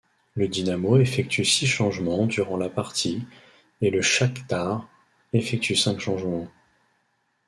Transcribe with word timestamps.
Le 0.33 0.47
Dynamo 0.47 0.97
effectue 0.97 1.45
six 1.45 1.67
changements 1.67 2.25
durant 2.25 2.57
la 2.57 2.69
partie 2.69 3.23
et 3.81 3.91
le 3.91 4.01
Chakhtar 4.01 4.87
effectue 5.31 5.75
cinq 5.75 5.99
changements. 5.99 6.47